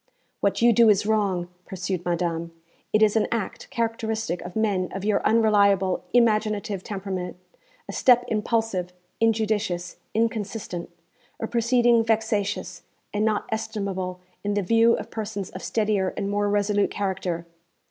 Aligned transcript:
'What 0.39 0.63
you 0.63 0.73
do 0.73 0.89
is 0.89 1.05
wrong,' 1.05 1.47
pursued 1.67 2.03
madame; 2.05 2.51
'it 2.91 3.03
is 3.03 3.15
an 3.15 3.27
act 3.31 3.69
characteristic 3.69 4.41
of 4.41 4.55
men 4.55 4.89
of 4.95 5.05
your 5.05 5.21
unreliable, 5.23 6.03
imaginative 6.11 6.81
temperament 6.83 7.37
a 7.87 7.93
step 7.93 8.25
impulsive, 8.27 8.93
injudicious, 9.19 9.97
inconsistent 10.15 10.89
a 11.39 11.45
proceeding 11.45 12.03
vexatious, 12.03 12.81
and 13.13 13.23
not 13.23 13.45
estimable 13.51 14.21
in 14.43 14.55
the 14.55 14.63
view 14.63 14.95
of 14.97 15.11
persons 15.11 15.51
of 15.51 15.61
steadier 15.61 16.15
and 16.17 16.31
more 16.31 16.49
resolute 16.49 16.89
character.' 16.89 17.45